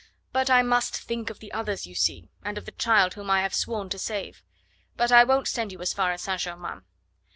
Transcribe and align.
But 0.33 0.49
I 0.49 0.63
must 0.63 0.97
think 0.97 1.29
of 1.29 1.37
the 1.37 1.51
others, 1.51 1.85
you 1.85 1.93
see, 1.93 2.31
and 2.43 2.57
of 2.57 2.65
the 2.65 2.71
child 2.71 3.13
whom 3.13 3.29
I 3.29 3.43
have 3.43 3.53
sworn 3.53 3.87
to 3.89 3.99
save. 3.99 4.41
But 4.97 5.11
I 5.11 5.23
won't 5.23 5.47
send 5.47 5.71
you 5.71 5.79
as 5.79 5.93
far 5.93 6.11
as 6.11 6.23
St. 6.23 6.41
Germain. 6.41 6.81